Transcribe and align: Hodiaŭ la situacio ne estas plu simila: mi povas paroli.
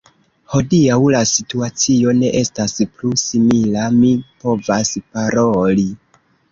Hodiaŭ 0.53 0.95
la 1.15 1.19
situacio 1.31 2.15
ne 2.21 2.33
estas 2.41 2.75
plu 2.95 3.15
simila: 3.27 3.87
mi 4.01 4.13
povas 4.43 4.97
paroli. 5.15 5.89